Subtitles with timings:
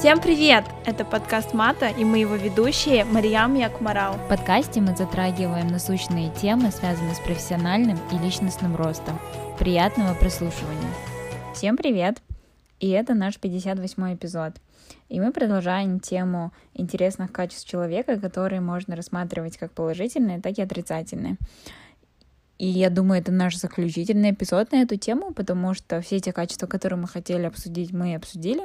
[0.00, 0.64] Всем привет!
[0.86, 4.14] Это подкаст Мата, и мы его ведущие Мариям Якмарал.
[4.14, 9.20] В подкасте мы затрагиваем насущные темы, связанные с профессиональным и личностным ростом.
[9.58, 10.88] Приятного прослушивания!
[11.54, 12.22] Всем привет!
[12.78, 14.54] И это наш 58 эпизод.
[15.10, 21.36] И мы продолжаем тему интересных качеств человека, которые можно рассматривать как положительные, так и отрицательные.
[22.56, 26.66] И я думаю, это наш заключительный эпизод на эту тему, потому что все эти качества,
[26.66, 28.64] которые мы хотели обсудить, мы обсудили.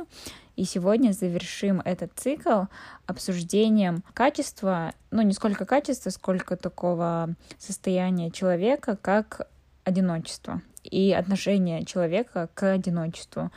[0.55, 2.63] И сегодня завершим этот цикл
[3.05, 9.47] обсуждением качества, ну не сколько качества, сколько такого состояния человека, как
[9.83, 13.51] одиночество и отношение человека к одиночеству.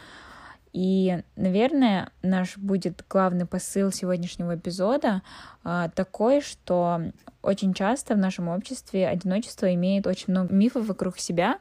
[0.72, 5.22] И, наверное, наш будет главный посыл сегодняшнего эпизода
[5.64, 7.00] а, такой, что
[7.42, 11.58] очень часто в нашем обществе одиночество имеет очень много мифов вокруг себя,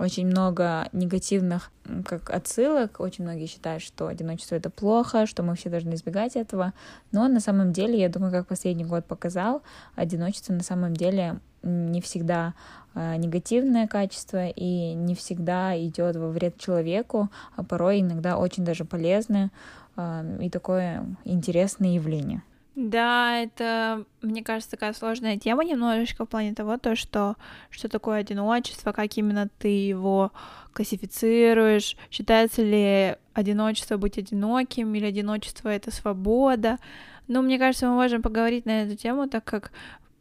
[0.00, 1.70] очень много негативных
[2.06, 3.00] как отсылок.
[3.00, 6.72] Очень многие считают, что одиночество это плохо, что мы все должны избегать этого.
[7.12, 9.62] Но на самом деле, я думаю, как последний год показал,
[9.96, 12.54] одиночество на самом деле не всегда
[12.94, 18.86] э, негативное качество и не всегда идет во вред человеку, а порой иногда очень даже
[18.86, 19.50] полезное
[19.96, 22.42] э, и такое интересное явление.
[22.76, 27.36] Да, это, мне кажется, такая сложная тема немножечко в плане того, то, что,
[27.68, 30.32] что такое одиночество, как именно ты его
[30.72, 36.78] классифицируешь, считается ли одиночество быть одиноким, или одиночество— это свобода.
[37.26, 39.72] Но мне кажется, мы можем поговорить на эту тему, так как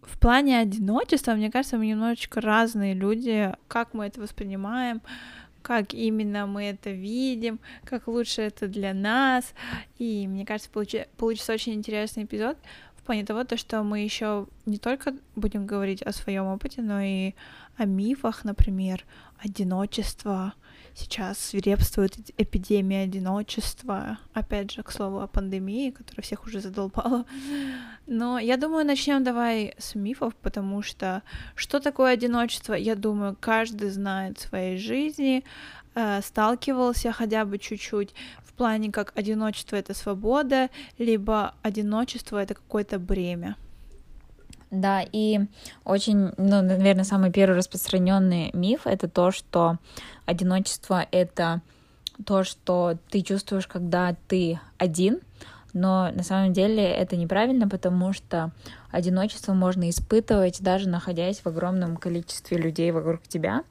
[0.01, 5.01] в плане одиночества, мне кажется, мы немножечко разные люди, как мы это воспринимаем,
[5.61, 9.53] как именно мы это видим, как лучше это для нас.
[9.97, 12.57] И мне кажется, получи, получится очень интересный эпизод
[12.97, 17.01] в плане того, то, что мы еще не только будем говорить о своем опыте, но
[17.01, 17.33] и
[17.77, 19.05] о мифах, например,
[19.37, 20.53] одиночество,
[20.95, 24.17] сейчас свирепствует эпидемия одиночества.
[24.33, 27.25] Опять же, к слову о пандемии, которая всех уже задолбала.
[28.07, 31.21] Но я думаю, начнем давай с мифов, потому что
[31.55, 35.43] что такое одиночество, я думаю, каждый знает в своей жизни,
[35.95, 38.13] э, сталкивался хотя бы чуть-чуть
[38.43, 43.55] в плане как одиночество это свобода, либо одиночество это какое-то бремя.
[44.71, 45.41] Да, и
[45.83, 49.77] очень, ну, наверное, самый первый распространенный миф это то, что
[50.25, 51.61] одиночество это
[52.25, 55.21] то, что ты чувствуешь, когда ты один,
[55.73, 58.51] но на самом деле это неправильно, потому что
[58.91, 63.63] одиночество можно испытывать даже находясь в огромном количестве людей вокруг тебя.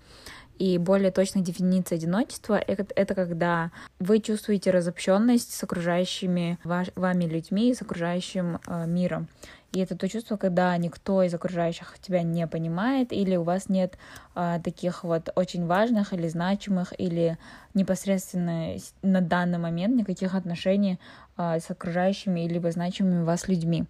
[0.58, 3.70] И более точная дефиниция одиночества— это когда
[4.00, 9.28] вы чувствуете разобщенность с окружающими вами людьми и с окружающим э, миром.
[9.72, 13.98] И это то чувство, когда никто из окружающих тебя не понимает, или у вас нет
[14.34, 17.36] а, таких вот очень важных или значимых, или
[17.74, 20.98] непосредственно на данный момент никаких отношений
[21.36, 23.84] а, с окружающими либо значимыми вас людьми.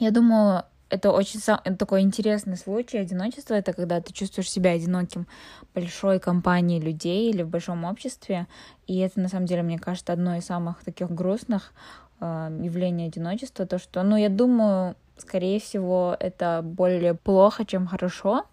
[0.00, 3.54] Я думаю, это очень это такой интересный случай одиночества.
[3.54, 5.26] Это когда ты чувствуешь себя одиноким
[5.62, 8.46] в большой компании людей или в большом обществе.
[8.86, 11.72] И это, на самом деле, мне кажется, одно из самых таких грустных
[12.20, 18.44] явление одиночества, то, что, ну, я думаю, скорее всего, это более плохо, чем хорошо.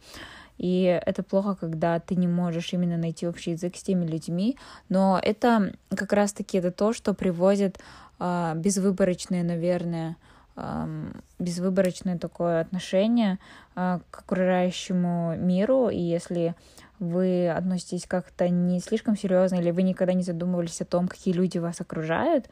[0.57, 4.57] И это плохо, когда ты не можешь именно найти общий язык с теми людьми.
[4.89, 7.79] Но это как раз-таки это то, что приводит
[8.19, 10.17] э, безвыборочное, наверное,
[10.55, 13.39] э, безвыборочное такое отношение
[13.75, 15.89] э, к окружающему миру.
[15.89, 16.53] И если
[17.01, 21.57] вы относитесь как-то не слишком серьезно, или вы никогда не задумывались о том, какие люди
[21.57, 22.47] вас окружают,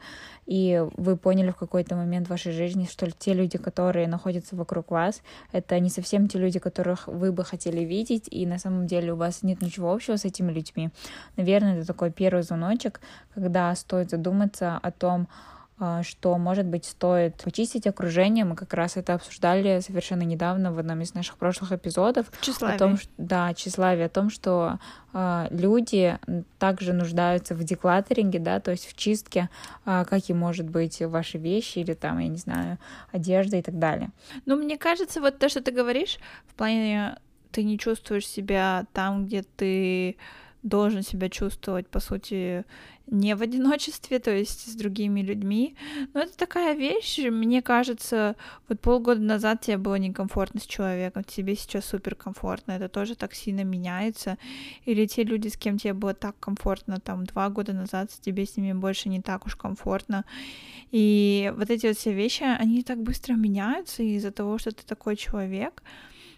[0.46, 4.90] и вы поняли в какой-то момент в вашей жизни, что те люди, которые находятся вокруг
[4.90, 5.22] вас,
[5.52, 9.16] это не совсем те люди, которых вы бы хотели видеть, и на самом деле у
[9.16, 10.90] вас нет ничего общего с этими людьми.
[11.36, 13.00] Наверное, это такой первый звоночек,
[13.32, 15.28] когда стоит задуматься о том,
[16.02, 18.44] что, может быть, стоит почистить окружение.
[18.44, 22.26] Мы как раз это обсуждали совершенно недавно в одном из наших прошлых эпизодов.
[22.40, 22.76] Тщеславие.
[22.76, 24.78] О том, что, да, тщеславие, о том, что
[25.14, 26.18] э, люди
[26.58, 29.48] также нуждаются в деклатеринге, да, то есть в чистке,
[29.86, 32.78] э, как и, может быть, ваши вещи или там, я не знаю,
[33.12, 34.10] одежда и так далее.
[34.46, 37.16] Ну, мне кажется, вот то, что ты говоришь, в плане
[37.52, 40.16] ты не чувствуешь себя там, где ты
[40.62, 42.64] должен себя чувствовать, по сути,
[43.06, 45.74] не в одиночестве, то есть с другими людьми.
[46.14, 48.36] Но это такая вещь, мне кажется,
[48.68, 53.34] вот полгода назад тебе было некомфортно с человеком, тебе сейчас супер комфортно, это тоже так
[53.34, 54.38] сильно меняется.
[54.84, 58.56] Или те люди, с кем тебе было так комфортно, там, два года назад, тебе с
[58.56, 60.24] ними больше не так уж комфортно.
[60.90, 65.16] И вот эти вот все вещи, они так быстро меняются из-за того, что ты такой
[65.16, 65.82] человек.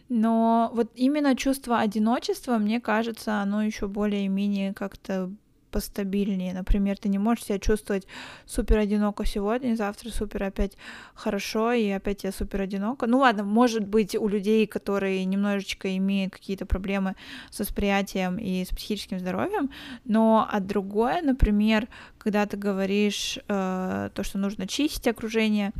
[0.08, 5.30] Но вот именно чувство одиночества, мне кажется, оно еще более-менее как-то
[5.72, 6.52] постабильнее.
[6.52, 8.06] Например, ты не можешь себя чувствовать
[8.46, 10.76] супер одиноко сегодня, завтра супер опять
[11.14, 13.06] хорошо, и опять тебе супер одиноко.
[13.06, 17.16] Ну ладно, может быть, у людей, которые немножечко имеют какие-то проблемы
[17.50, 19.70] с восприятием и с психическим здоровьем,
[20.04, 21.88] но а другое, например,
[22.18, 25.72] когда ты говоришь э, то, что нужно чистить окружение,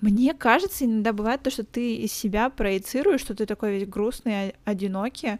[0.00, 4.54] мне кажется, иногда бывает то, что ты из себя проецируешь, что ты такой весь грустный,
[4.64, 5.38] одинокий,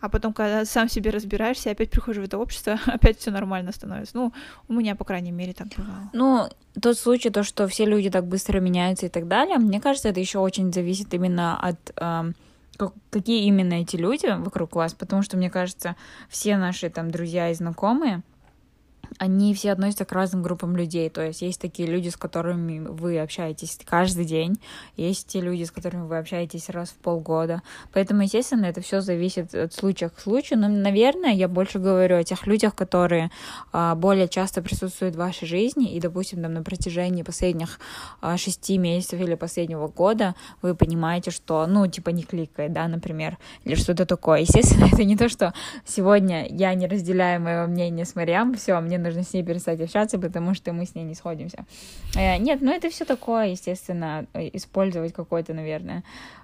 [0.00, 4.16] а потом, когда сам себе разбираешься, опять приходишь в это общество, опять все нормально становится.
[4.16, 4.32] Ну,
[4.68, 6.10] у меня, по крайней мере, так бывало.
[6.12, 6.48] Ну,
[6.80, 10.20] тот случай, то, что все люди так быстро меняются и так далее, мне кажется, это
[10.20, 12.32] еще очень зависит именно от э,
[13.10, 15.96] какие именно эти люди вокруг вас, потому что, мне кажется,
[16.28, 18.22] все наши там друзья и знакомые,
[19.18, 21.08] они все относятся к разным группам людей.
[21.10, 24.58] То есть есть такие люди, с которыми вы общаетесь каждый день,
[24.96, 27.62] есть те люди, с которыми вы общаетесь раз в полгода.
[27.92, 30.58] Поэтому, естественно, это все зависит от случая к случаю.
[30.58, 33.30] Но, наверное, я больше говорю о тех людях, которые
[33.72, 37.80] а, более часто присутствуют в вашей жизни, и, допустим, там, на протяжении последних
[38.20, 43.38] а, шести месяцев или последнего года вы понимаете, что, ну, типа, не кликает, да, например,
[43.64, 44.40] или что-то такое.
[44.40, 45.52] Естественно, это не то, что
[45.84, 50.18] сегодня я не разделяю мое мнение с Мариам, все, мне нужно с ней перестать общаться,
[50.18, 51.64] потому что мы с ней не сходимся.
[52.16, 56.02] Э, нет, ну это все такое, естественно, э, использовать какой-то, наверное,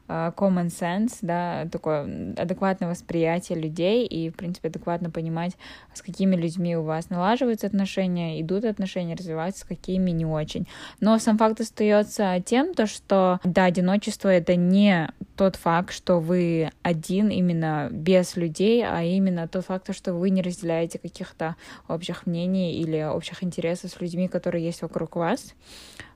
[0.09, 5.57] common sense, да, такое адекватное восприятие людей и, в принципе, адекватно понимать,
[5.95, 10.67] с какими людьми у вас налаживаются отношения, идут отношения, развиваются, с какими не очень.
[11.01, 16.71] Но сам факт остается тем, то, что, да, одиночество— это не тот факт, что вы
[16.83, 21.57] один именно без людей, а именно тот факт, что вы не разделяете каких-то
[21.89, 25.55] общих мнений или общих интересов с людьми, которые есть вокруг вас.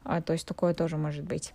[0.05, 1.53] А, то есть такое тоже может быть.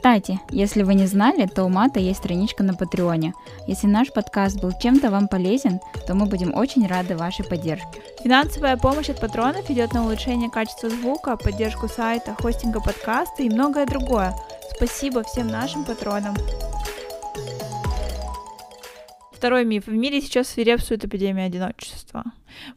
[0.00, 3.34] Кстати, если вы не знали, то у Мата есть страничка на Патреоне.
[3.66, 8.00] Если наш подкаст был чем-то вам полезен, то мы будем очень рады вашей поддержке.
[8.22, 13.84] Финансовая помощь от патронов идет на улучшение качества звука, поддержку сайта, хостинга подкаста и многое
[13.84, 14.34] другое.
[14.74, 16.34] Спасибо всем нашим патронам.
[19.40, 19.86] Второй миф.
[19.86, 22.24] В мире сейчас свирепствует эпидемия одиночества.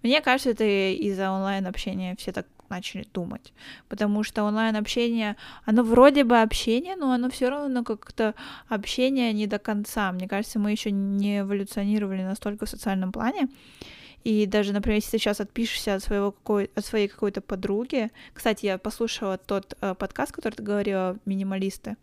[0.02, 3.52] Мне кажется, это из-за онлайн-общения все так начали думать.
[3.90, 8.34] Потому что онлайн-общение, оно вроде бы общение, но оно все равно как-то
[8.70, 10.10] общение не до конца.
[10.14, 13.50] Мне кажется, мы еще не эволюционировали настолько в социальном плане.
[14.24, 18.10] И даже, например, если ты сейчас отпишешься от, своего какой, от своей какой-то подруги.
[18.34, 21.98] Кстати, я послушала тот э, подкаст, который ты говорила, минималисты.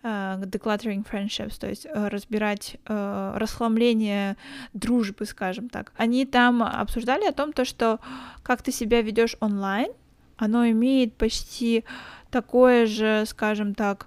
[0.00, 4.36] Uh, decluttering friendships, то есть uh, разбирать uh, расхламление
[4.72, 5.92] дружбы, скажем так.
[5.96, 7.98] Они там обсуждали о том, то, что
[8.44, 9.90] как ты себя ведешь онлайн,
[10.36, 11.84] оно имеет почти
[12.30, 14.06] такое же, скажем так,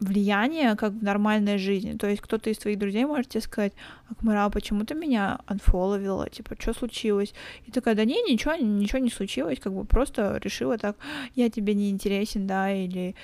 [0.00, 1.94] влияние, как в нормальной жизни.
[1.94, 3.72] То есть кто-то из твоих друзей может тебе сказать,
[4.10, 7.32] Акмара, почему ты меня анфоловила, типа, что случилось?
[7.66, 10.96] И такая, да не, ничего, ничего не случилось, как бы просто решила так,
[11.34, 13.14] я тебе не интересен, да, или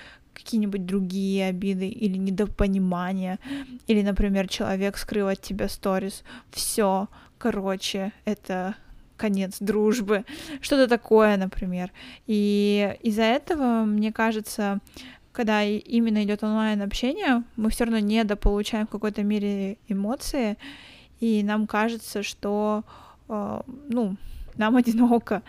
[0.43, 3.39] какие-нибудь другие обиды или недопонимания,
[3.87, 7.09] или, например, человек скрыл от тебя сторис, все,
[7.39, 8.75] короче, это
[9.17, 10.25] конец дружбы,
[10.61, 11.93] что-то такое, например.
[12.27, 14.81] И из-за этого, мне кажется,
[15.33, 20.57] когда именно идет онлайн общение, мы все равно недополучаем в какой-то мере эмоции,
[21.21, 22.85] и нам кажется, что,
[23.29, 24.17] э, ну,
[24.57, 25.43] нам одиноко.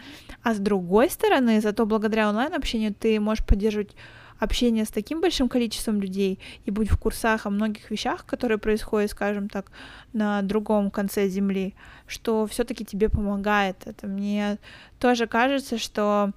[0.43, 3.95] А с другой стороны, зато благодаря онлайн общению ты можешь поддерживать
[4.41, 9.11] общение с таким большим количеством людей и быть в курсах о многих вещах, которые происходят,
[9.11, 9.71] скажем так,
[10.13, 11.75] на другом конце земли,
[12.07, 13.75] что все-таки тебе помогает.
[13.85, 14.57] Это мне
[14.99, 16.31] тоже кажется, что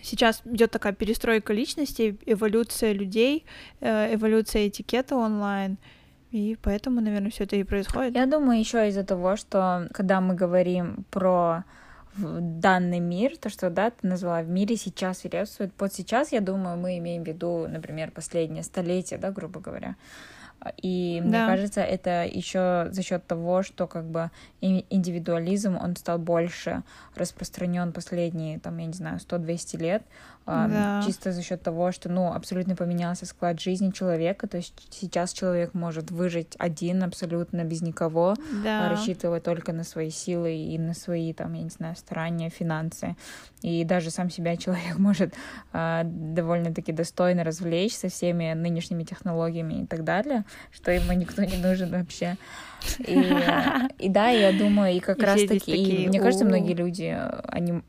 [0.00, 3.44] сейчас идет такая перестройка личности, эволюция людей,
[3.80, 5.78] э, эволюция этикета онлайн.
[6.30, 8.14] И поэтому, наверное, все это и происходит.
[8.14, 11.64] Я думаю, еще из-за того, что когда мы говорим про
[12.16, 15.72] в данный мир, то, что, да, ты назвала, в мире сейчас свирепствует.
[15.74, 19.96] Под сейчас, я думаю, мы имеем в виду, например, последнее столетие, да, грубо говоря.
[20.82, 21.26] И да.
[21.26, 24.30] мне кажется, это еще за счет того, что как бы
[24.60, 26.82] индивидуализм, он стал больше
[27.14, 30.02] распространен последние, там, я не знаю, 100-200 лет,
[30.46, 31.02] да.
[31.04, 35.74] чисто за счет того, что, ну, абсолютно поменялся склад жизни человека, то есть сейчас человек
[35.74, 38.90] может выжить один абсолютно без никого, да.
[38.90, 43.16] рассчитывая только на свои силы и на свои, там, я не знаю, старания, финансы,
[43.62, 45.34] и даже сам себя человек может
[45.72, 51.56] э, довольно-таки достойно развлечь со всеми нынешними технологиями и так далее, что ему никто не
[51.56, 52.36] нужен вообще.
[52.98, 53.34] И,
[53.98, 57.82] и да, я думаю, и как раз таки, мне кажется, многие люди, они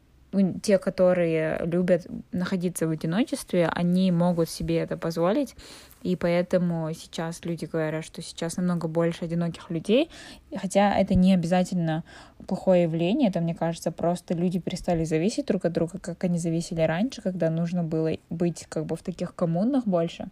[0.61, 5.55] те, которые любят находиться в одиночестве, они могут себе это позволить,
[6.03, 10.09] и поэтому сейчас люди говорят, что сейчас намного больше одиноких людей,
[10.55, 12.03] хотя это не обязательно
[12.47, 16.81] плохое явление, это, мне кажется, просто люди перестали зависеть друг от друга, как они зависели
[16.81, 20.27] раньше, когда нужно было быть как бы в таких коммунах больше.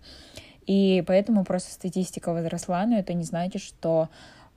[0.67, 4.09] И поэтому просто статистика возросла, но это не значит, что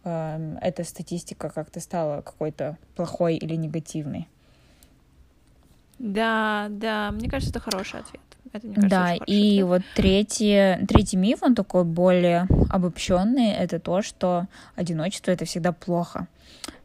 [0.05, 4.29] э, эта статистика как-то стала какой-то плохой или негативной.
[5.99, 8.21] Да, да, мне кажется, это хороший ответ.
[8.53, 9.67] Это, мне кажется, да, и ответ.
[9.67, 16.29] вот третий, третий миф, он такой более обобщенный, это то, что одиночество это всегда плохо.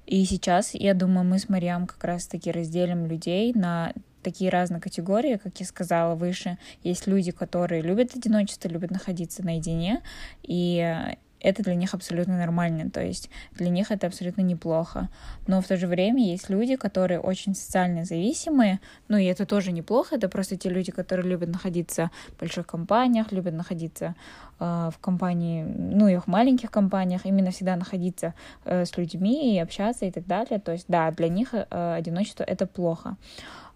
[0.06, 5.38] И сейчас, я думаю, мы с Мариам как раз-таки разделим людей на такие разные категории,
[5.38, 6.58] как я сказала выше.
[6.82, 10.02] Есть люди, которые любят одиночество, любят находиться наедине,
[10.44, 15.10] и это для них абсолютно нормально, то есть для них это абсолютно неплохо.
[15.48, 19.72] Но в то же время есть люди, которые очень социально зависимые, ну и это тоже
[19.72, 24.16] неплохо, это просто те люди, которые любят находиться в больших компаниях, любят находиться
[24.60, 28.34] э, в компании, ну и в маленьких компаниях, именно всегда находиться
[28.66, 30.60] э, с людьми и общаться и так далее.
[30.60, 33.18] То есть да, для них э, одиночество это плохо.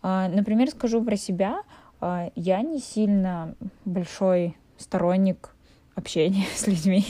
[0.03, 1.61] Э, например, скажу про себя,
[2.01, 3.55] э, я не сильно
[3.85, 5.49] большой сторонник
[5.95, 7.05] общения с людьми.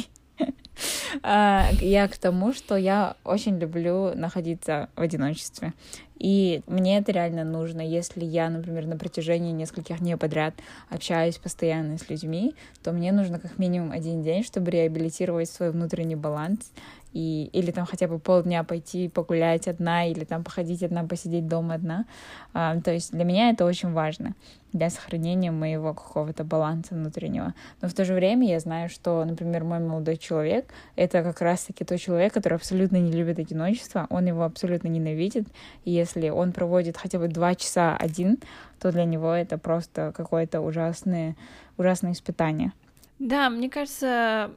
[1.23, 5.73] А, я к тому, что я очень люблю находиться в одиночестве.
[6.19, 7.81] И мне это реально нужно.
[7.81, 10.53] Если я, например, на протяжении нескольких дней подряд
[10.89, 16.15] общаюсь постоянно с людьми, то мне нужно как минимум один день, чтобы реабилитировать свой внутренний
[16.15, 16.71] баланс
[17.13, 21.75] и, или там хотя бы полдня пойти погулять одна, или там походить одна, посидеть дома
[21.75, 22.05] одна.
[22.53, 24.35] А, то есть для меня это очень важно
[24.73, 27.53] для сохранения моего какого-то баланса внутреннего.
[27.81, 31.83] Но в то же время я знаю, что, например, мой молодой человек— это как раз-таки
[31.85, 35.47] тот человек, который абсолютно не любит одиночество, он его абсолютно ненавидит,
[35.85, 38.39] и если он проводит хотя бы два часа один,
[38.79, 41.35] то для него это просто какое-то ужасное,
[41.77, 42.71] ужасное испытание.
[43.19, 44.51] Да, мне кажется,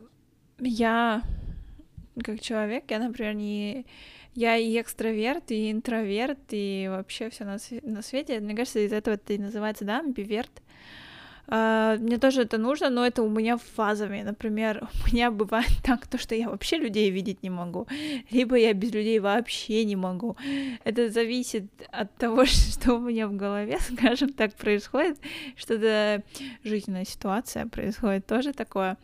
[0.59, 1.23] я
[2.23, 3.87] как человек, я, например, не...
[4.35, 8.38] Я и экстраверт, и интроверт, и вообще все на, на свете.
[8.38, 10.62] Мне кажется, из этого это и называется, да, амбиверт.
[11.50, 14.23] Uh, мне тоже это нужно, но это у меня фазами.
[14.23, 17.88] Например, у меня бывает так, то, что я вообще людей видеть не могу,
[18.30, 20.37] либо я без людей вообще не могу.
[20.85, 25.19] Это зависит от того, что у меня в голове, скажем так, происходит,
[25.57, 26.23] что-то
[26.62, 28.97] жизненная ситуация происходит тоже такое.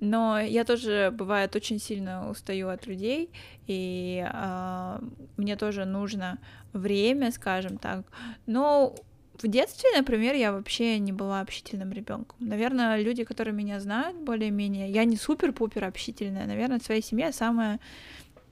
[0.00, 3.30] Но я тоже, бывает, очень сильно устаю от людей,
[3.66, 5.02] и uh,
[5.38, 6.38] мне тоже нужно
[6.74, 8.04] время, скажем так.
[8.46, 8.94] Но
[9.42, 12.36] в детстве, например, я вообще не была общительным ребенком.
[12.40, 16.46] Наверное, люди, которые меня знают более-менее, я не супер-пупер общительная.
[16.46, 17.80] Наверное, в своей семье самая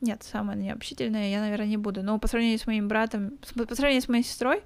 [0.00, 2.02] нет, самая необщительная я, наверное, не буду.
[2.02, 4.62] Но по сравнению с моим братом, по сравнению с моей сестрой,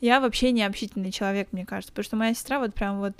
[0.00, 1.92] я вообще не общительный человек, мне кажется.
[1.92, 3.12] Потому что моя сестра вот прям вот,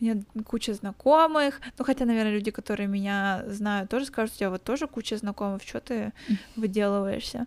[0.00, 1.60] у нее куча знакомых.
[1.78, 5.62] Ну, хотя, наверное, люди, которые меня знают, тоже скажут, у тебя вот тоже куча знакомых,
[5.62, 6.12] что ты
[6.56, 7.46] выделываешься.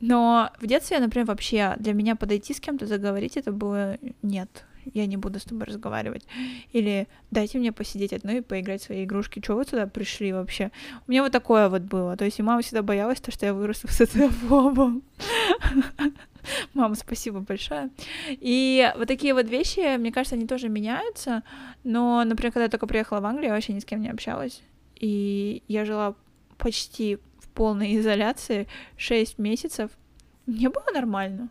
[0.00, 4.64] Но в детстве, например, вообще для меня подойти с кем-то, заговорить, это было нет
[4.94, 6.26] я не буду с тобой разговаривать.
[6.72, 9.40] Или дайте мне посидеть одной и поиграть в свои игрушки.
[9.40, 10.70] Чего вы туда пришли вообще?
[11.06, 12.16] У меня вот такое вот было.
[12.16, 15.02] То есть и мама всегда боялась, то, что я выросла социофобом.
[16.74, 17.90] Мама, спасибо большое.
[18.28, 21.42] И вот такие вот вещи, мне кажется, они тоже меняются.
[21.84, 24.62] Но, например, когда я только приехала в Англию, я вообще ни с кем не общалась.
[24.94, 26.14] И я жила
[26.58, 29.90] почти в полной изоляции 6 месяцев.
[30.46, 31.48] Мне было нормально.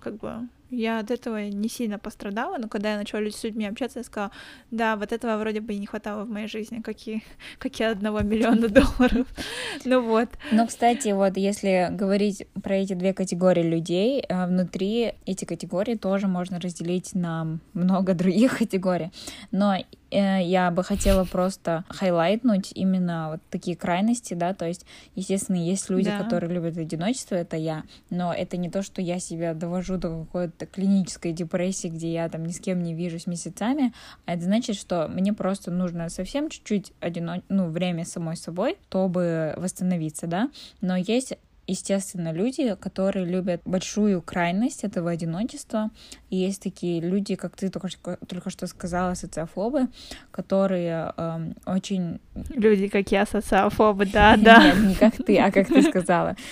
[0.00, 4.00] Как бы я от этого не сильно пострадала, но когда я начала с людьми общаться,
[4.00, 4.30] я сказала,
[4.70, 7.22] да, вот этого вроде бы и не хватало в моей жизни, как и,
[7.58, 9.26] как и одного миллиона долларов.
[9.84, 10.28] Ну вот.
[10.52, 16.26] Ну, кстати, вот если говорить про эти две категории людей, э, внутри эти категории тоже
[16.26, 19.10] можно разделить на много других категорий.
[19.50, 19.76] Но
[20.18, 26.10] я бы хотела просто хайлайтнуть именно вот такие крайности, да, то есть, естественно, есть люди,
[26.10, 26.22] да.
[26.22, 30.66] которые любят одиночество, это я, но это не то, что я себя довожу до какой-то
[30.66, 33.92] клинической депрессии, где я там ни с кем не вижусь месяцами,
[34.26, 37.42] а это значит, что мне просто нужно совсем чуть-чуть одино...
[37.48, 41.34] ну, время самой собой, чтобы восстановиться, да, но есть
[41.66, 45.90] естественно, люди, которые любят большую крайность этого одиночества.
[46.30, 49.88] И есть такие люди, как ты только, только что сказала, социофобы,
[50.30, 52.20] которые э, очень...
[52.50, 54.64] Люди, как я, социофобы, да, да.
[54.64, 56.36] Нет, не как ты, а как ты сказала.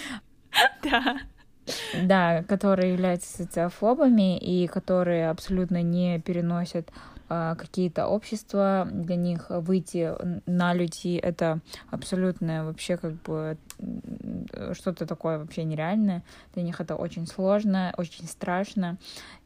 [0.83, 1.16] Да.
[2.02, 6.90] Да, которые являются социофобами и которые абсолютно не переносят
[7.59, 10.12] какие-то общества, для них выйти
[10.47, 11.61] на людей— это
[11.91, 13.57] абсолютно вообще как бы
[14.73, 16.23] что-то такое вообще нереальное.
[16.55, 18.99] Для них это очень сложно, очень страшно,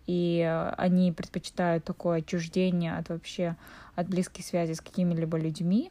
[0.07, 0.43] и
[0.77, 3.57] они предпочитают такое отчуждение от вообще
[3.95, 5.91] от близких связей с какими-либо людьми.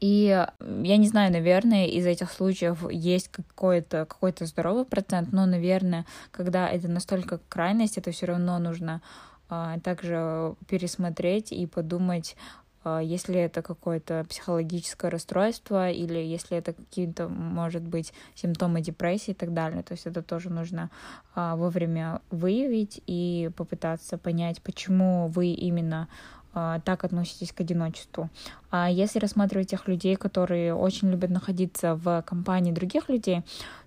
[0.00, 6.06] И я не знаю, наверное, из этих случаев есть какой-то какой здоровый процент, но, наверное,
[6.30, 9.33] когда это настолько крайность, это все равно нужно а,
[9.82, 12.36] также пересмотреть и подумать,
[12.84, 19.34] а, если это какое-то психологическое расстройство или если это какие-то, может быть, симптомы депрессии и
[19.34, 19.82] так далее.
[19.82, 20.90] То есть это тоже нужно
[21.34, 26.08] а, вовремя выявить и попытаться понять, почему вы именно
[26.52, 28.28] а, так относитесь к одиночеству.
[28.70, 33.42] А если рассматривать тех людей, которые очень любят находиться в компании других людей,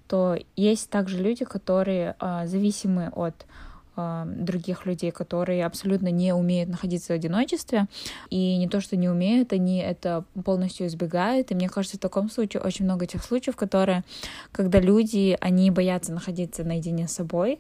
[0.08, 3.67] то есть также люди, которые а, зависимы от а,
[4.26, 7.88] других людей, которые абсолютно не умеют находиться в одиночестве.
[8.30, 11.52] И не то, что не умеют, они это полностью избегают.
[11.52, 14.04] И мне кажется, в таком случае очень много тех случаев, которые,
[14.52, 17.60] когда люди, они боятся находиться наедине с собой,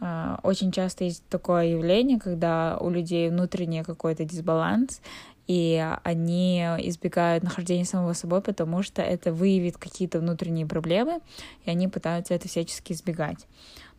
[0.00, 5.00] а, очень часто есть такое явление, когда у людей внутренний какой-то дисбаланс,
[5.46, 11.20] и они избегают нахождения самого собой, потому что это выявит какие-то внутренние проблемы,
[11.64, 13.46] и они пытаются это всячески избегать.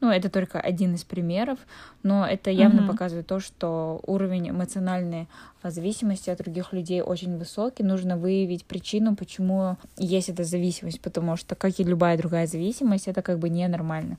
[0.01, 1.57] Ну, это только один из примеров,
[2.03, 2.87] но это явно mm-hmm.
[2.87, 5.27] показывает то, что уровень эмоциональной
[5.63, 7.83] зависимости от других людей очень высокий.
[7.83, 13.21] Нужно выявить причину, почему есть эта зависимость, потому что, как и любая другая зависимость, это
[13.21, 14.17] как бы ненормально.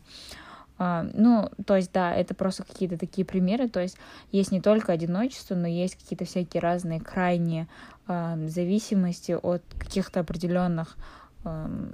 [0.79, 3.69] А, ну, то есть, да, это просто какие-то такие примеры.
[3.69, 3.97] То есть
[4.33, 7.69] есть не только одиночество, но есть какие-то всякие разные крайние
[8.09, 10.97] зависимости от каких-то определенных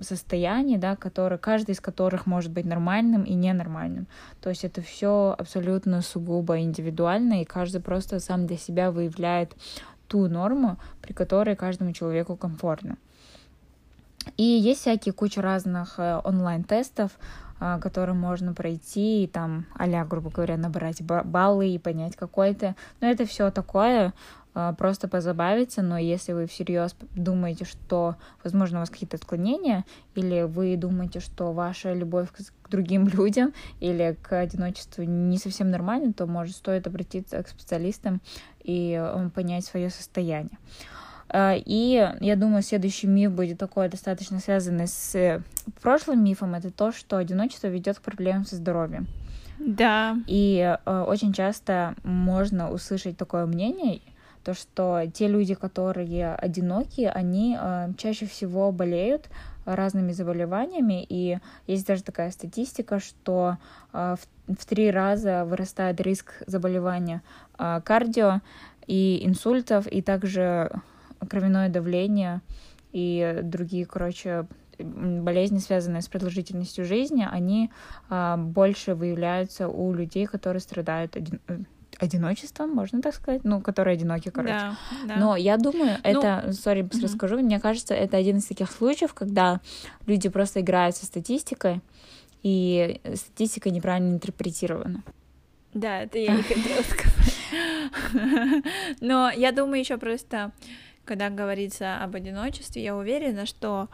[0.01, 4.07] состояний, да, которые, каждый из которых может быть нормальным и ненормальным.
[4.41, 9.55] То есть это все абсолютно сугубо индивидуально, и каждый просто сам для себя выявляет
[10.09, 12.97] ту норму, при которой каждому человеку комфортно.
[14.37, 17.13] И есть всякие куча разных э, онлайн-тестов,
[17.81, 22.75] который можно пройти и там, а грубо говоря, набрать баллы и понять какой-то.
[23.01, 24.13] Но это все такое,
[24.55, 30.43] а, просто позабавиться, но если вы всерьез думаете, что, возможно, у вас какие-то отклонения, или
[30.43, 36.27] вы думаете, что ваша любовь к другим людям или к одиночеству не совсем нормальна, то,
[36.27, 38.21] может, стоит обратиться к специалистам
[38.63, 40.59] и э, понять свое состояние.
[41.33, 45.41] А, и я думаю, следующий миф будет такой достаточно связанный с э,
[45.81, 46.55] прошлым мифом.
[46.55, 49.07] Это то, что одиночество ведет к проблемам со здоровьем.
[49.59, 50.19] Да.
[50.27, 54.03] И э, очень часто можно услышать такое мнение,
[54.45, 59.31] то, что те люди, которые одиноки, они э, чаще всего болеют
[59.65, 63.59] разными заболеваниями, и есть даже такая статистика, что
[63.93, 64.19] в,
[64.49, 67.23] в три раза вырастает риск заболевания
[67.57, 68.41] кардио
[68.89, 70.69] и инсультов, и также
[71.29, 72.41] кровяное давление
[72.93, 74.47] и другие, короче,
[74.79, 77.71] болезни, связанные с продолжительностью жизни, они
[78.09, 81.59] а, больше выявляются у людей, которые страдают один, э,
[81.99, 84.55] одиночеством, можно так сказать, ну, которые одиноки, короче.
[84.55, 85.17] Да, да.
[85.17, 86.91] Но я думаю, ну, это, сори, угу.
[87.03, 89.61] расскажу, мне кажется, это один из таких случаев, когда
[90.07, 91.81] люди просто играют со статистикой,
[92.43, 95.05] и статистика неправильно интерпретирована.
[95.75, 97.35] Да, это я не хотела сказать.
[99.01, 100.53] Но я думаю еще просто
[101.05, 103.89] когда говорится об одиночестве, я уверена, что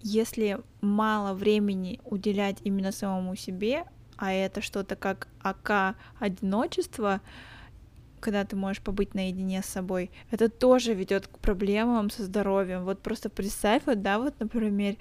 [0.00, 3.84] если мало времени уделять именно самому себе,
[4.16, 7.20] а это что-то как АК одиночество,
[8.20, 12.84] когда ты можешь побыть наедине с собой, это тоже ведет к проблемам со здоровьем.
[12.84, 14.96] Вот просто представь, вот, да, вот, например,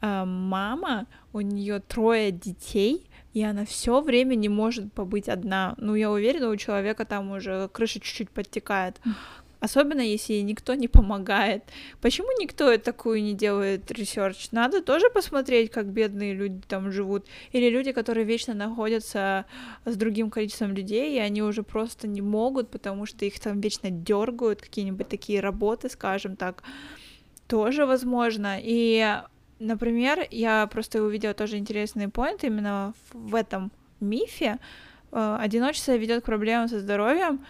[0.00, 5.74] э, мама, у нее трое детей, и она все время не может побыть одна.
[5.78, 9.00] Ну, я уверена, у человека там уже крыша чуть-чуть подтекает.
[9.58, 11.64] Особенно если никто не помогает.
[12.00, 14.50] Почему никто такую не делает research?
[14.52, 17.26] Надо тоже посмотреть, как бедные люди там живут.
[17.52, 19.46] Или люди, которые вечно находятся
[19.86, 23.90] с другим количеством людей, и они уже просто не могут, потому что их там вечно
[23.90, 26.62] дергают, какие-нибудь такие работы, скажем так.
[27.46, 28.58] Тоже возможно.
[28.60, 29.20] И,
[29.58, 34.58] например, я просто увидела тоже интересный поинт именно в этом мифе.
[35.12, 37.40] Э, одиночество ведет к проблемам со здоровьем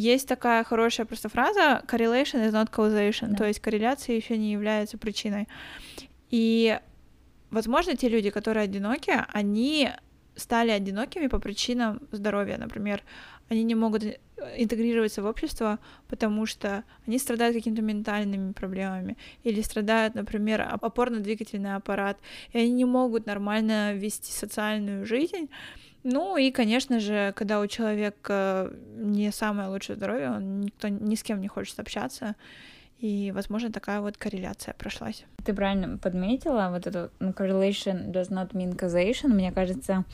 [0.00, 3.38] есть такая хорошая просто фраза correlation is not causation, да.
[3.38, 5.48] то есть корреляция еще не является причиной.
[6.30, 6.78] И,
[7.50, 9.90] возможно, те люди, которые одиноки, они
[10.36, 13.02] стали одинокими по причинам здоровья, например,
[13.48, 14.04] они не могут
[14.56, 22.18] интегрироваться в общество, потому что они страдают какими-то ментальными проблемами или страдают, например, опорно-двигательный аппарат,
[22.52, 25.48] и они не могут нормально вести социальную жизнь,
[26.04, 31.22] Ну и, конечно же, когда у человека не самое лучшее здоровье, он никто ни с
[31.22, 32.36] кем не хочет общаться,
[32.98, 35.24] и, возможно, такая вот корреляция прошлась.
[35.44, 39.28] Ты правильно подметила вот эту ну, correlation does not mean causation.
[39.28, 40.04] Мне кажется,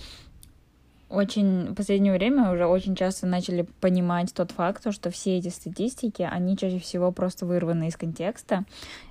[1.08, 6.28] очень в последнее время уже очень часто начали понимать тот факт, что все эти статистики,
[6.30, 8.64] они чаще всего просто вырваны из контекста,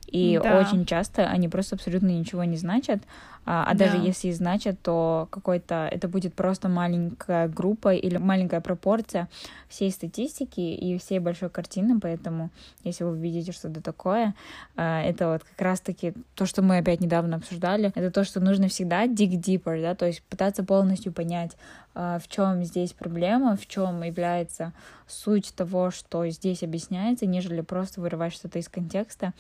[0.08, 0.60] и да.
[0.60, 3.02] очень часто они просто абсолютно ничего не значат,
[3.46, 3.86] а, а да.
[3.86, 9.28] даже если и значат, то какой-то это будет просто маленькая группа или маленькая пропорция
[9.68, 12.52] всей статистики и всей большой картины, поэтому
[12.84, 14.34] если вы видите что-то такое,
[14.76, 18.70] а, это вот как раз-таки то, что мы опять недавно обсуждали, это то, что нужно
[18.70, 21.52] всегда dig deeper, да, то есть пытаться полностью понять,
[21.96, 24.74] а, в чем здесь проблема, в чем является
[25.08, 29.34] суть того, что здесь объясняется, нежели просто вырывать что-то из контекста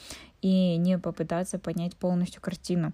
[0.44, 2.92] и не попытаться понять полностью картину.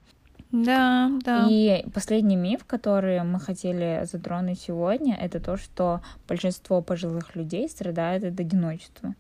[0.51, 1.47] Да, да.
[1.49, 8.23] И последний миф, который мы хотели затронуть сегодня, это то, что большинство пожилых людей страдают
[8.23, 9.15] от одиночества.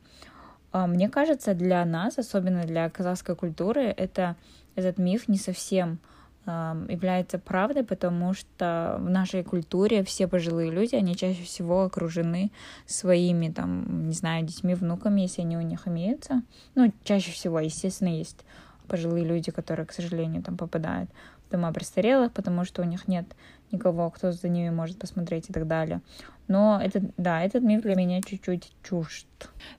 [0.71, 4.35] А, мне кажется, для нас, особенно для казахской культуры, это,
[4.75, 5.99] этот миф не совсем
[6.45, 12.51] является правдой, потому что в нашей культуре все пожилые люди, они чаще всего окружены
[12.85, 16.41] своими, там, не знаю, детьми, внуками, если они у них имеются.
[16.75, 18.45] Ну, чаще всего, естественно, есть
[18.87, 21.09] пожилые люди, которые, к сожалению, там попадают
[21.49, 23.25] дома престарелых, потому что у них нет
[23.71, 26.01] никого, кто за ними может посмотреть и так далее.
[26.47, 29.27] Но это, да, этот миф для меня чуть-чуть чужд.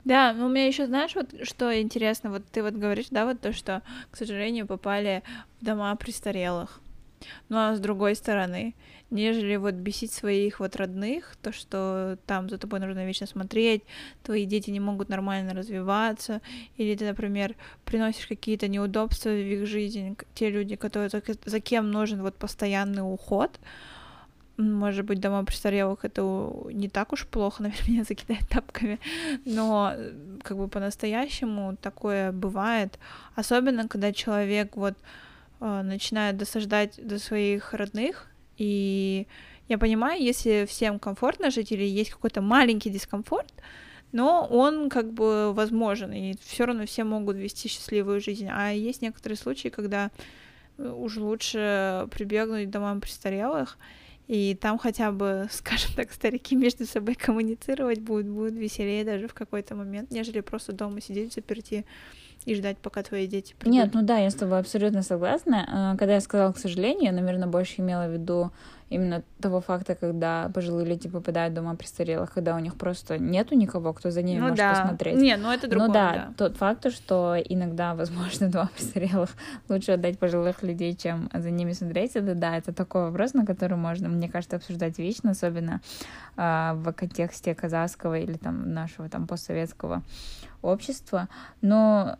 [0.05, 3.41] Да, но у меня еще, знаешь, вот что интересно, вот ты вот говоришь, да, вот
[3.41, 5.23] то, что, к сожалению, попали
[5.61, 6.81] в дома престарелых.
[7.49, 8.75] Ну а с другой стороны,
[9.11, 13.83] нежели вот бесить своих вот родных, то, что там за тобой нужно вечно смотреть,
[14.23, 16.41] твои дети не могут нормально развиваться,
[16.77, 17.55] или ты, например,
[17.85, 23.59] приносишь какие-то неудобства в их жизнь, те люди, которые за, кем нужен вот постоянный уход,
[24.57, 26.23] может быть, дома престарелых это
[26.73, 29.01] не так уж плохо, наверное, меня закидает тапками,
[29.45, 29.95] но
[30.43, 32.99] как бы по-настоящему такое бывает,
[33.35, 35.30] особенно когда человек вот э,
[35.61, 39.27] начинает досаждать до своих родных, и
[39.69, 43.53] я понимаю, если всем комфортно жить или есть какой-то маленький дискомфорт,
[44.13, 48.49] но он как бы возможен, и все равно все могут вести счастливую жизнь.
[48.51, 50.11] А есть некоторые случаи, когда
[50.77, 53.79] э, уж лучше прибегнуть домам престарелых,
[54.27, 59.35] и там хотя бы, скажем так, старики между собой коммуницировать будут, будет веселее даже в
[59.35, 61.87] какой-то момент, нежели просто дома сидеть заперти
[62.45, 63.75] и ждать, пока твои дети придут.
[63.75, 65.67] Нет, ну да, я с тобой абсолютно согласна.
[65.69, 68.51] А, когда я сказала, к сожалению, я, наверное, больше имела в виду
[68.91, 73.55] именно того факта, когда пожилые люди попадают в дома престарелых, когда у них просто нету
[73.55, 74.71] никого, кто за ними ну, может да.
[74.71, 75.17] посмотреть.
[75.17, 79.31] Не, ну это другое, Ну да, да, тот факт, что иногда, возможно, дома престарелых
[79.69, 83.77] лучше отдать пожилых людей, чем за ними смотреть, это да, это такой вопрос, на который
[83.77, 85.81] можно, мне кажется, обсуждать вечно, особенно
[86.37, 90.03] э, в контексте казахского или там нашего там постсоветского
[90.63, 91.29] общества.
[91.63, 92.17] Но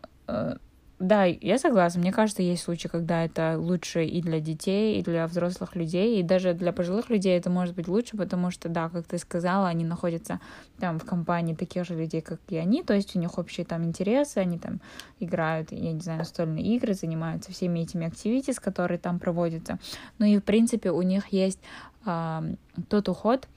[1.01, 1.99] да, я согласна.
[1.99, 6.23] Мне кажется, есть случаи, когда это лучше и для детей, и для взрослых людей, и
[6.23, 9.83] даже для пожилых людей это может быть лучше, потому что, да, как ты сказала, они
[9.83, 10.39] находятся
[10.79, 13.83] там в компании таких же людей, как и они, то есть у них общие там
[13.83, 14.79] интересы, они там
[15.19, 19.79] играют, я не знаю, настольные игры, занимаются всеми этими активитис, которые там проводятся.
[20.19, 21.59] Ну и, в принципе, у них есть
[22.05, 22.55] э,
[22.89, 23.47] тот уход,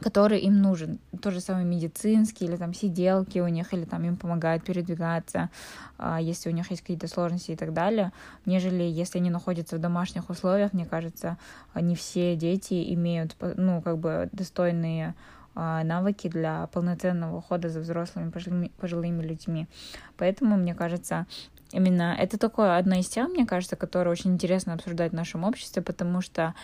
[0.00, 0.98] который им нужен.
[1.22, 5.50] То же самое медицинский, или там сиделки у них, или там им помогают передвигаться,
[5.98, 8.12] а, если у них есть какие-то сложности и так далее,
[8.46, 11.38] нежели если они находятся в домашних условиях, мне кажется,
[11.74, 15.14] не все дети имеют, ну, как бы достойные
[15.54, 19.68] а, навыки для полноценного ухода за взрослыми пожилыми, пожилыми людьми.
[20.16, 21.26] Поэтому, мне кажется,
[21.70, 25.80] именно это такое одна из тем, мне кажется, которая очень интересно обсуждать в нашем обществе,
[25.80, 26.54] потому что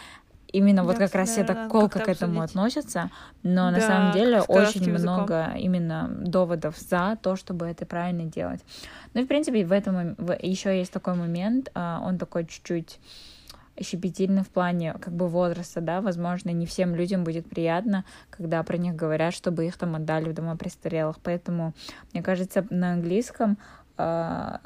[0.52, 3.10] именно да, вот как раз все так колко к этому относятся,
[3.42, 5.56] но да, на самом деле очень много языком.
[5.56, 8.60] именно доводов за то, чтобы это правильно делать.
[9.14, 12.98] Ну и в принципе в этом еще есть такой момент, а, он такой чуть-чуть
[13.82, 18.76] щепетильный в плане как бы возраста, да, возможно, не всем людям будет приятно, когда про
[18.76, 21.72] них говорят, чтобы их там отдали в дома престарелых, поэтому,
[22.12, 23.58] мне кажется, на английском
[23.96, 24.60] а,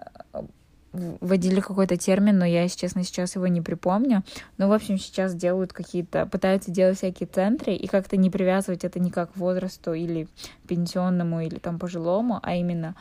[1.21, 4.23] вводили какой-то термин, но я, если честно, сейчас его не припомню.
[4.59, 9.01] Но, в общем, сейчас делают какие-то, пытаются делать всякие центры и как-то не привязывать это
[9.01, 10.29] никак к возрасту или
[10.69, 12.95] пенсионному, или там пожилому, а именно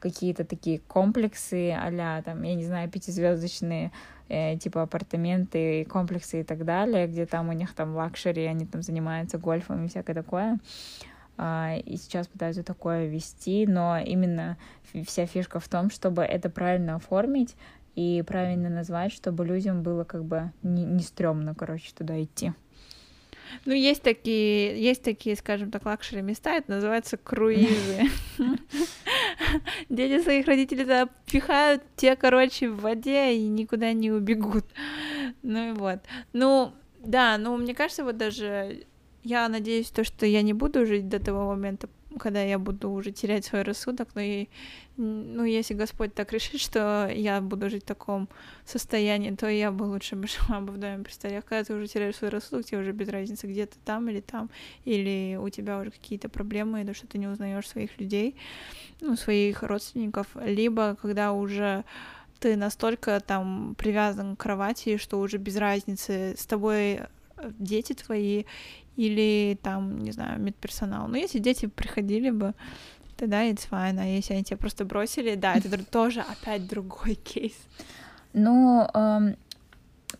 [0.00, 3.92] какие-то такие комплексы а там, я не знаю, пятизвездочные
[4.28, 8.82] э, типа апартаменты, комплексы и так далее, где там у них там luxury, они там
[8.82, 10.58] занимаются гольфом и всякое такое.
[11.38, 14.56] А, и сейчас пытаются такое вести, но именно
[15.06, 17.56] вся фишка в том, чтобы это правильно оформить
[17.94, 22.52] и правильно назвать, чтобы людям было как бы не, не стрёмно, короче, туда идти.
[23.64, 28.02] Ну, есть такие, есть такие, скажем так, luxury места, это называется круизы.
[29.88, 34.64] Дети своих родителей туда пихают, те, короче, в воде и никуда не убегут.
[35.42, 36.00] Ну и вот.
[36.32, 38.86] Ну, да, ну, мне кажется, вот даже
[39.26, 43.10] я надеюсь, то, что я не буду жить до того момента, когда я буду уже
[43.10, 44.46] терять свой рассудок, но и,
[44.96, 48.28] ну, если Господь так решит, что я буду жить в таком
[48.64, 51.44] состоянии, то я бы лучше бы жила бы в доме престарелых.
[51.44, 54.48] Когда ты уже теряешь свой рассудок, тебе уже без разницы, где ты там или там,
[54.84, 58.36] или у тебя уже какие-то проблемы, или что ты не узнаешь своих людей,
[59.00, 61.84] ну, своих родственников, либо когда уже
[62.38, 67.00] ты настолько там привязан к кровати, что уже без разницы с тобой
[67.36, 68.44] э, дети твои
[68.96, 71.08] или там, не знаю, медперсонал.
[71.08, 72.54] Но если дети приходили бы,
[73.16, 77.56] тогда it's fine, а если они тебя просто бросили, да, это тоже опять другой кейс.
[78.32, 79.36] Ну, эм,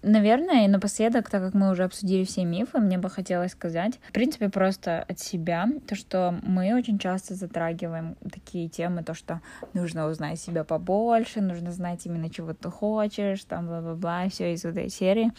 [0.02, 4.12] Наверное, и напоследок, так как мы уже обсудили все мифы, мне бы хотелось сказать, в
[4.12, 9.40] принципе, просто от себя, то, что мы очень часто затрагиваем такие темы, то, что
[9.74, 14.88] нужно узнать себя побольше, нужно знать именно, чего ты хочешь, там, бла-бла-бла, все из этой
[14.88, 15.32] серии.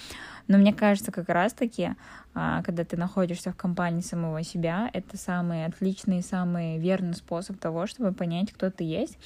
[0.47, 1.91] Но мне кажется, как раз-таки,
[2.33, 7.85] а, когда ты находишься в компании самого себя, это самый отличный, самый верный способ того,
[7.85, 9.17] чтобы понять, кто ты есть.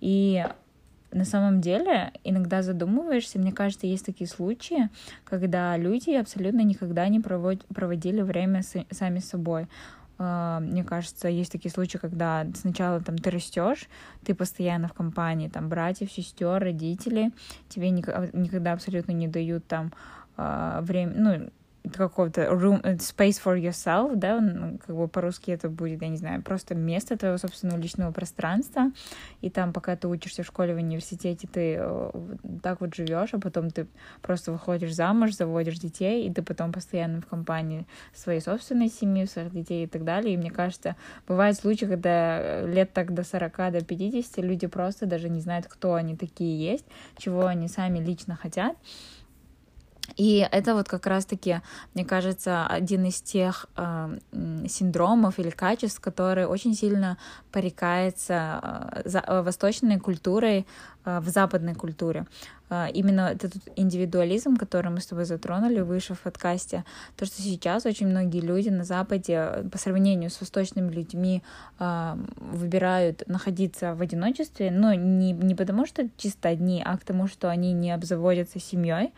[0.00, 0.44] И
[1.12, 4.88] на самом деле иногда задумываешься, мне кажется, есть такие случаи,
[5.24, 7.64] когда люди абсолютно никогда не провод...
[7.66, 8.74] проводили время с...
[8.90, 9.68] сами собой.
[10.18, 13.86] Uh, мне кажется, есть такие случаи, когда сначала там ты растешь,
[14.24, 17.32] ты постоянно в компании, там братьев, сестер, родителей,
[17.68, 19.92] тебе никогда абсолютно не дают там
[20.38, 21.50] uh, время, ну
[21.94, 26.16] какого-то room, э, space for yourself, да, ну, как бы по-русски это будет, я не
[26.16, 28.92] знаю, просто место твоего собственного личного пространства,
[29.40, 32.10] и там, пока ты учишься в школе, в университете, ты э,
[32.62, 33.86] так вот живешь, а потом ты
[34.22, 39.52] просто выходишь замуж, заводишь детей, и ты потом постоянно в компании своей собственной семьи, своих
[39.52, 40.96] детей и так далее, и мне кажется,
[41.28, 45.94] бывают случаи, когда лет так до 40, до 50 люди просто даже не знают, кто
[45.94, 46.84] они такие есть,
[47.16, 48.76] чего они сами лично хотят,
[50.16, 51.60] и это вот как раз-таки,
[51.94, 54.18] мне кажется, один из тех э,
[54.66, 57.18] синдромов или качеств, которые очень сильно
[57.52, 60.66] порекается э, за, э, восточной культурой
[61.04, 62.26] э, в западной культуре.
[62.70, 66.84] Э, именно этот индивидуализм, который мы с тобой затронули выше в подкасте,
[67.16, 71.42] то, что сейчас очень многие люди на Западе по сравнению с восточными людьми
[71.78, 77.28] э, выбирают находиться в одиночестве, но не, не потому что чисто одни, а к тому,
[77.28, 79.12] что они не обзаводятся семьей,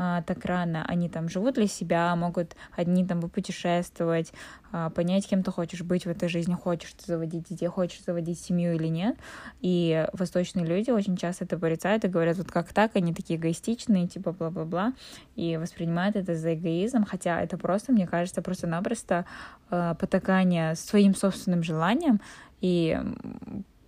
[0.00, 4.32] а, так рано, они там живут для себя, могут одни там попутешествовать,
[4.70, 8.38] а, понять, кем ты хочешь быть в этой жизни, хочешь ты заводить детей, хочешь заводить
[8.38, 9.16] семью или нет.
[9.60, 14.06] И восточные люди очень часто это порицают и говорят, вот как так, они такие эгоистичные,
[14.06, 14.92] типа бла-бла-бла,
[15.34, 19.24] и воспринимают это за эгоизм, хотя это просто, мне кажется, просто-напросто
[19.70, 22.20] э, потакание своим собственным желанием
[22.60, 22.96] и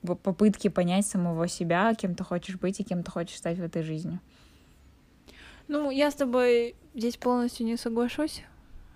[0.03, 3.85] попытки понять самого себя, кем ты хочешь быть и кем ты хочешь стать в этой
[3.85, 4.18] жизни.
[5.70, 8.42] Ну, я с тобой здесь полностью не соглашусь.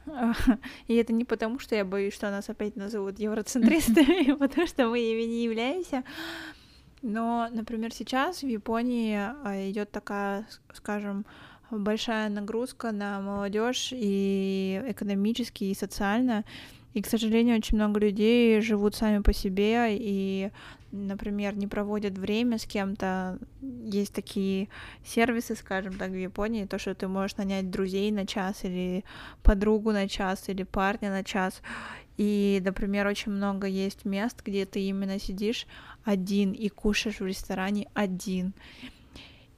[0.89, 4.99] И это не потому, что я боюсь, что нас опять назовут евроцентристами, потому что мы
[4.99, 6.03] ими не являемся.
[7.01, 11.25] Но, например, сейчас в Японии а, идет такая, скажем,
[11.71, 16.45] большая нагрузка на молодежь и экономически, и социально.
[16.95, 20.51] И, к сожалению, очень много людей живут сами по себе и
[20.95, 24.69] например, не проводят время с кем-то, есть такие
[25.05, 29.05] сервисы, скажем так, в Японии, то, что ты можешь нанять друзей на час или
[29.43, 31.61] подругу на час или парня на час.
[32.17, 35.67] И, например, очень много есть мест, где ты именно сидишь
[36.05, 38.55] один и кушаешь в ресторане один.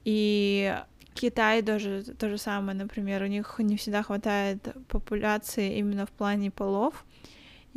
[0.03, 0.75] И
[1.13, 6.49] Китай даже то же самое, например, у них не всегда хватает популяции именно в плане
[6.49, 7.05] полов,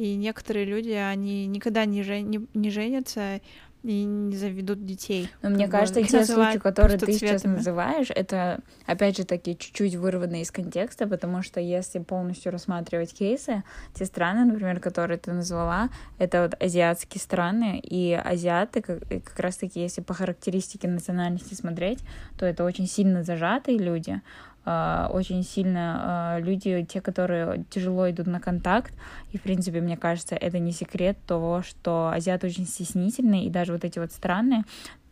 [0.01, 2.31] и некоторые люди, они никогда не, жен...
[2.31, 3.41] не, не женятся
[3.83, 5.29] и не заведут детей.
[5.43, 10.43] Но мне кажется, те случаи, которые ты сейчас называешь, это, опять же, такие чуть-чуть вырванные
[10.43, 13.63] из контекста, потому что если полностью рассматривать кейсы,
[13.95, 19.81] те страны, например, которые ты назвала, это вот азиатские страны, и азиаты, как, как раз-таки,
[19.81, 22.01] если по характеристике национальности смотреть,
[22.39, 24.21] то это очень сильно зажатые люди,
[24.65, 28.93] очень сильно а, люди, те, которые тяжело идут на контакт,
[29.33, 33.73] и, в принципе, мне кажется, это не секрет того, что азиаты очень стеснительные, и даже
[33.73, 34.65] вот эти вот страны,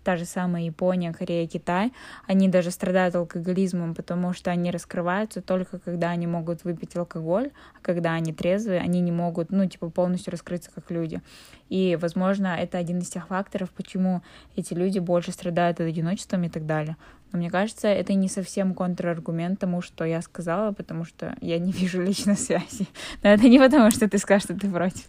[0.09, 1.93] та же самая Япония, Корея, Китай,
[2.27, 7.83] они даже страдают алкоголизмом, потому что они раскрываются только когда они могут выпить алкоголь, а
[7.83, 11.21] когда они трезвые, они не могут, ну, типа, полностью раскрыться как люди.
[11.69, 14.23] И, возможно, это один из тех факторов, почему
[14.57, 16.97] эти люди больше страдают от одиночеством и так далее.
[17.31, 21.73] Но мне кажется, это не совсем контраргумент тому, что я сказала, потому что я не
[21.81, 22.89] вижу личной связи.
[23.23, 25.05] Но это не потому, что ты скажешь, что ты против.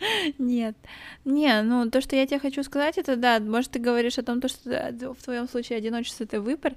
[0.38, 0.76] Нет.
[1.24, 4.40] Не, ну то, что я тебе хочу сказать, это да, может, ты говоришь о том,
[4.40, 6.74] то, что в твоем случае одиночество это выбор,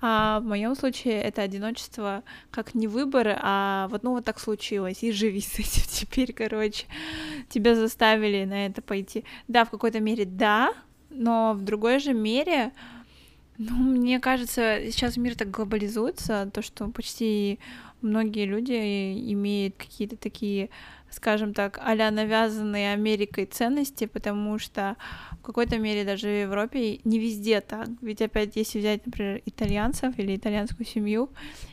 [0.00, 5.02] а в моем случае это одиночество как не выбор, а вот ну вот так случилось,
[5.02, 6.86] и живи с этим теперь, короче.
[7.48, 9.24] Тебя заставили на это пойти.
[9.48, 10.72] Да, в какой-то мере да,
[11.10, 12.72] но в другой же мере
[13.58, 17.60] ну, мне кажется, сейчас мир так глобализуется, то, что почти
[18.00, 18.72] многие люди
[19.32, 20.70] имеют какие-то такие,
[21.12, 24.96] скажем так, а навязанные Америкой ценности, потому что
[25.32, 27.88] в какой-то мере даже в Европе не везде так.
[28.00, 31.30] Ведь опять, если взять, например, итальянцев или итальянскую семью,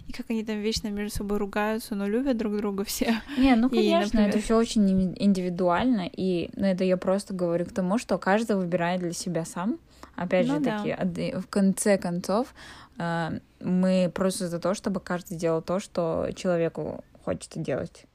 [0.07, 3.15] и как они там вечно между собой ругаются, но любят друг друга все.
[3.37, 4.29] Не, ну конечно, и, например...
[4.29, 8.99] это все очень индивидуально, и ну, это я просто говорю к тому, что каждый выбирает
[9.01, 9.79] для себя сам.
[10.15, 10.77] Опять ну, же да.
[10.79, 12.53] таки, в конце концов,
[12.97, 18.05] э, мы просто за то, чтобы каждый делал то, что человеку хочется делать.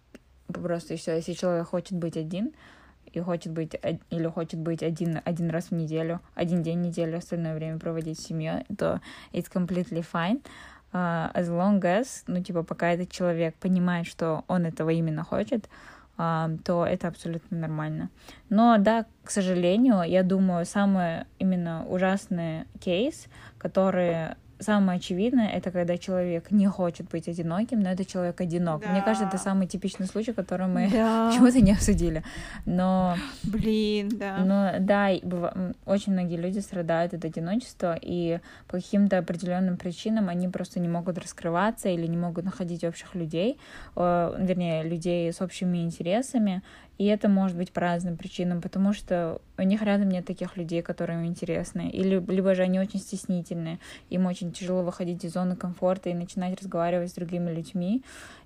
[0.46, 1.16] Просто все.
[1.16, 2.52] Если человек хочет быть один,
[3.12, 3.76] и хочет быть
[4.10, 8.18] или хочет быть один, один раз в неделю, один день в неделю, остальное время проводить
[8.18, 9.00] с семьей, то
[9.32, 10.42] it's completely fine.
[10.92, 15.68] Uh, as long as, ну, типа, пока этот человек понимает, что он этого именно хочет,
[16.18, 18.10] uh, то это абсолютно нормально.
[18.48, 23.26] Но да, к сожалению, я думаю, самый именно ужасный кейс,
[23.58, 28.82] который самое очевидное это когда человек не хочет быть одиноким, но это человек одинок.
[28.82, 28.90] Да.
[28.90, 31.28] Мне кажется, это самый типичный случай, который мы да.
[31.30, 32.22] почему-то не обсудили.
[32.66, 34.38] Но блин, да.
[34.38, 35.10] Но да,
[35.86, 41.18] очень многие люди страдают от одиночества, и по каким-то определенным причинам они просто не могут
[41.18, 43.58] раскрываться или не могут находить общих людей,
[43.96, 46.62] вернее, людей с общими интересами.
[46.98, 50.82] И это может быть по разным причинам, потому что у них рядом нет таких людей,
[50.82, 51.90] которые им интересны.
[51.90, 53.78] Или, либо же они очень стеснительные,
[54.10, 58.04] им очень тяжело выходить из зоны комфорта и начинать разговаривать с другими людьми.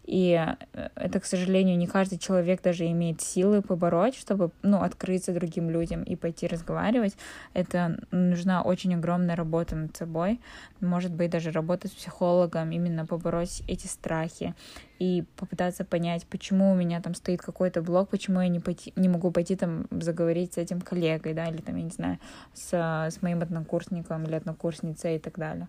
[0.09, 5.35] И э, это, к сожалению, не каждый человек даже имеет силы побороть, чтобы, ну, открыться
[5.35, 7.15] другим людям и пойти разговаривать.
[7.53, 10.41] Это нужна очень огромная работа над собой.
[10.81, 14.55] Может быть, даже работа с психологом, именно побороть эти страхи
[14.99, 19.11] и попытаться понять, почему у меня там стоит какой-то блок, почему я не, пойти, не
[19.11, 22.19] могу пойти там заговорить с этим коллегой, да, или там, я не знаю,
[22.55, 25.69] с, с моим однокурсником или однокурсницей и так далее.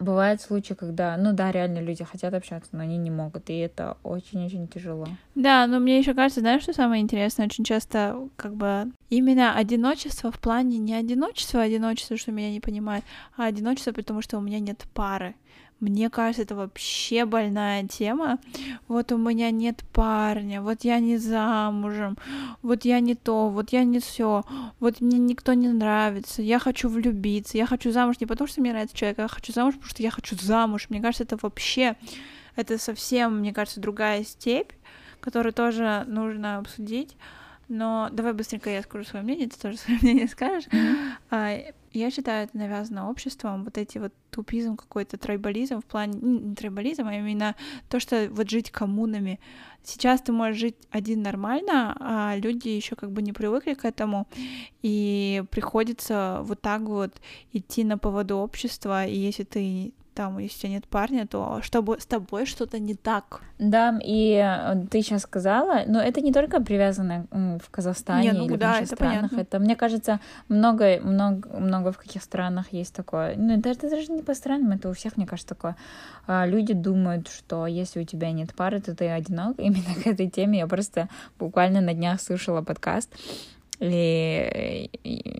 [0.00, 3.96] Бывают случаи, когда, ну да, реально люди хотят общаться, но они не могут, и это
[4.02, 5.06] очень-очень тяжело.
[5.34, 7.46] Да, но мне еще кажется, знаешь, что самое интересное?
[7.46, 12.60] Очень часто, как бы, именно одиночество в плане не одиночество, а одиночество, что меня не
[12.60, 13.04] понимает,
[13.36, 15.34] а одиночество, потому что у меня нет пары.
[15.82, 18.38] Мне кажется, это вообще больная тема.
[18.86, 22.16] Вот у меня нет парня, вот я не замужем,
[22.62, 24.44] вот я не то, вот я не все,
[24.78, 28.70] вот мне никто не нравится, я хочу влюбиться, я хочу замуж не потому, что мне
[28.70, 30.86] нравится человек, а я хочу замуж, потому что я хочу замуж.
[30.88, 31.96] Мне кажется, это вообще,
[32.54, 34.70] это совсем, мне кажется, другая степь,
[35.18, 37.16] которую тоже нужно обсудить.
[37.66, 40.68] Но давай быстренько я скажу свое мнение, ты тоже свое мнение скажешь.
[40.70, 41.74] Mm-hmm.
[41.94, 47.06] Я считаю, это навязано обществом, вот эти вот тупизм какой-то, трайбализм в плане, не трайбализм,
[47.06, 47.54] а именно
[47.90, 49.40] то, что вот жить коммунами.
[49.84, 54.26] Сейчас ты можешь жить один нормально, а люди еще как бы не привыкли к этому,
[54.80, 57.20] и приходится вот так вот
[57.52, 61.98] идти на поводу общества, и если ты там, если у тебя нет парня, то чтобы
[62.00, 63.40] с тобой что-то не так.
[63.58, 68.46] Да, и э, ты сейчас сказала, но это не только привязано в Казахстане не, ну,
[68.46, 69.30] или да, в это странах.
[69.30, 69.40] Понятно.
[69.40, 73.36] Это, мне кажется, много, много, много в каких странах есть такое.
[73.36, 75.76] Ну, это, это даже не по странам, это у всех, мне кажется, такое.
[76.26, 79.54] А, люди думают, что если у тебя нет пары, то ты одинок.
[79.58, 83.10] Именно к этой теме я просто буквально на днях слушала подкаст
[83.90, 84.88] и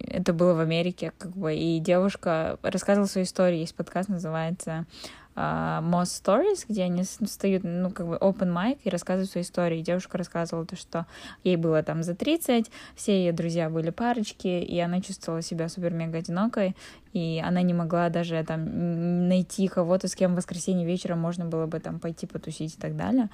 [0.09, 4.87] это было в Америке, как бы, и девушка рассказывала свою историю, есть подкаст, называется
[5.36, 9.80] uh, Most Stories, где они встают, ну, как бы open mic и рассказывают свою историю.
[9.80, 11.06] И девушка рассказывала то, что
[11.44, 16.18] ей было там за 30, все ее друзья были парочки, и она чувствовала себя супер-мега
[16.18, 16.76] одинокой,
[17.12, 21.66] и она не могла даже там найти кого-то, с кем в воскресенье вечером можно было
[21.66, 23.28] бы там пойти потусить и так далее.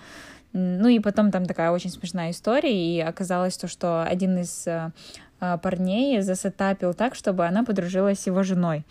[0.52, 4.90] Ну и потом там такая очень смешная история, и оказалось то, что один из э,
[5.38, 8.84] парней засетапил так, чтобы она подружилась с его женой.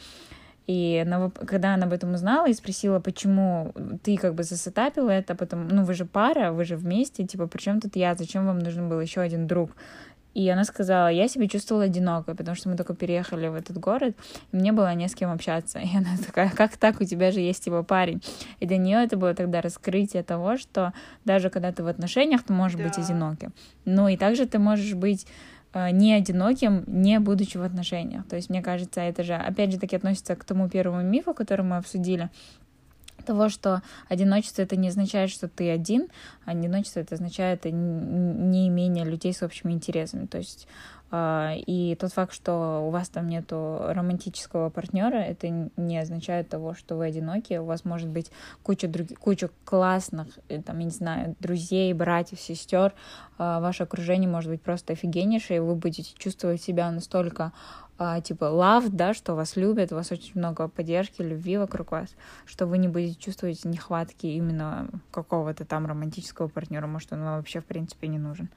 [0.67, 5.34] И она, когда она об этом узнала и спросила, почему ты как бы засетапила это,
[5.34, 8.60] потом, ну вы же пара, вы же вместе, типа, при чем тут я, зачем вам
[8.60, 9.71] нужен был еще один друг?
[10.37, 14.15] И она сказала, я себя чувствовала одинокой, потому что мы только переехали в этот город,
[14.52, 15.79] и мне было не с кем общаться.
[15.83, 18.21] И она такая, как так, у тебя же есть его парень.
[18.60, 20.94] И для нее это было тогда раскрытие того, что
[21.25, 22.83] даже когда ты в отношениях, ты можешь да.
[22.83, 23.52] быть одиноким.
[23.85, 25.25] Ну и также ты можешь быть
[25.73, 28.27] не одиноким, не будучи в отношениях.
[28.27, 31.65] То есть, мне кажется, это же, опять же, таки относится к тому первому мифу, который
[31.65, 32.29] мы обсудили,
[33.28, 36.08] того, что одиночество это не означает, что ты один,
[36.46, 40.25] а одиночество это означает неимение людей с общими интересами.
[40.25, 40.67] То есть
[41.10, 45.48] а, и тот факт, что у вас там нету романтического партнера, это
[45.78, 47.54] не означает того, что вы одиноки.
[47.58, 48.32] У вас может быть
[48.63, 49.08] куча, друг...
[49.19, 52.94] куча классных, э, там, я не знаю, друзей, братьев, сестер.
[53.38, 57.54] А, ваше окружение может быть просто офигеннейшее, и вы будете чувствовать себя настолько
[57.98, 62.15] а, типа love, да, что вас любят, у вас очень много поддержки, любви вокруг вас,
[62.45, 67.60] что вы не будете чувствовать нехватки именно какого-то там романтического партнера, может, он вам вообще
[67.60, 68.50] в принципе не нужен.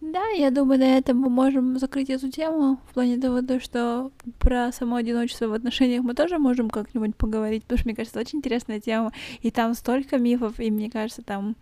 [0.00, 4.10] Да, я думаю, на этом мы можем закрыть эту тему, в плане того, то, что
[4.38, 8.38] про само одиночество в отношениях мы тоже можем как-нибудь поговорить, потому что, мне кажется, очень
[8.38, 9.12] интересная тема,
[9.42, 11.54] и там столько мифов, и мне кажется, там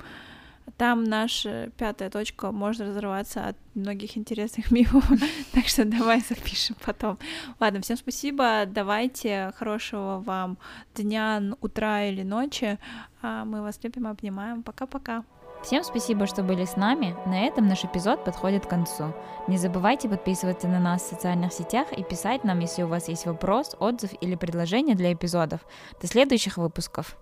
[0.77, 5.09] там наша пятая точка может разрываться от многих интересных мифов,
[5.53, 7.19] так что давай запишем потом.
[7.61, 10.59] Ладно, всем спасибо, давайте хорошего вам
[10.95, 12.79] дня, утра или ночи.
[13.23, 14.63] А мы вас любим, обнимаем.
[14.63, 15.25] Пока-пока.
[15.63, 17.17] Всем спасибо, что были с нами.
[17.27, 19.13] На этом наш эпизод подходит к концу.
[19.49, 23.27] Не забывайте подписываться на нас в социальных сетях и писать нам, если у вас есть
[23.27, 25.61] вопрос, отзыв или предложение для эпизодов.
[26.01, 27.17] До следующих выпусков.